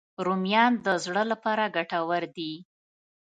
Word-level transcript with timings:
رومیان 0.25 0.73
د 0.85 0.87
زړه 1.05 1.23
لپاره 1.31 1.63
ګټور 1.75 2.23
دي 2.35 2.53